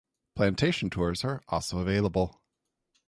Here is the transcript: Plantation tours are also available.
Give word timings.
Plantation 0.35 0.89
tours 0.89 1.23
are 1.23 1.43
also 1.47 1.77
available. 1.77 2.41